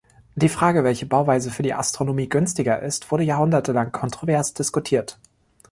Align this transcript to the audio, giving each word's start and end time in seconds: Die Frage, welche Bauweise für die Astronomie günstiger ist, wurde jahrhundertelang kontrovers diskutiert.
Die 0.33 0.49
Frage, 0.49 0.83
welche 0.83 1.05
Bauweise 1.05 1.51
für 1.51 1.61
die 1.61 1.75
Astronomie 1.75 2.27
günstiger 2.27 2.81
ist, 2.81 3.11
wurde 3.11 3.23
jahrhundertelang 3.23 3.91
kontrovers 3.91 4.55
diskutiert. 4.55 5.19